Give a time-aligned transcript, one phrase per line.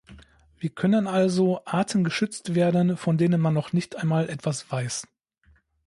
[0.57, 5.05] Wie können also Arten geschützt werden, von denen man noch nicht einmal etwas weiß?